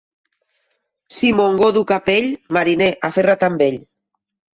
Si 1.17 1.29
Montgó 1.39 1.69
duu 1.75 1.85
capell, 1.91 2.29
mariner, 2.59 2.89
aferra't 3.11 3.47
amb 3.49 3.63
ell. 3.67 3.79